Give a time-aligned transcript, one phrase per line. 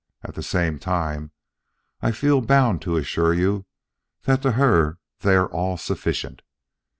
[0.23, 1.29] At the same time,
[2.01, 3.67] I feel bound to assure you
[4.23, 6.41] that to her they are all sufficient.